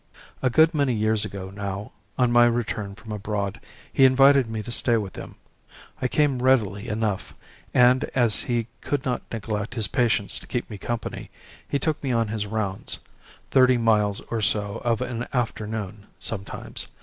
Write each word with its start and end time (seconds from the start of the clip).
A 0.41 0.49
good 0.49 0.73
many 0.73 0.93
years 0.95 1.25
ago 1.25 1.51
now, 1.51 1.91
on 2.17 2.31
my 2.31 2.47
return 2.47 2.95
from 2.95 3.11
abroad, 3.11 3.61
he 3.93 4.03
invited 4.03 4.47
me 4.47 4.63
to 4.63 4.71
stay 4.71 4.97
with 4.97 5.15
him. 5.15 5.35
I 6.01 6.07
came 6.07 6.41
readily 6.41 6.87
enough, 6.87 7.35
and 7.71 8.05
as 8.15 8.41
he 8.41 8.65
could 8.81 9.05
not 9.05 9.21
neglect 9.31 9.75
his 9.75 9.87
patients 9.89 10.39
to 10.39 10.47
keep 10.47 10.67
me 10.71 10.79
company, 10.79 11.29
he 11.69 11.77
took 11.77 12.01
me 12.01 12.11
on 12.11 12.29
his 12.29 12.47
rounds 12.47 12.97
thirty 13.51 13.77
miles 13.77 14.21
or 14.31 14.41
so 14.41 14.81
of 14.83 15.01
an 15.01 15.27
afternoon, 15.33 16.07
sometimes. 16.17 16.87